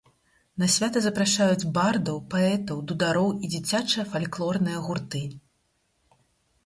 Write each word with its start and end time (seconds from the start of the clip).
На 0.61 0.67
свята 0.75 1.01
запрашаюць 1.05 1.69
бардаў, 1.75 2.17
паэтаў, 2.33 2.81
дудароў 2.93 3.29
і 3.43 3.53
дзіцячыя 3.55 4.09
фальклорныя 4.15 4.83
гурты. 4.87 5.25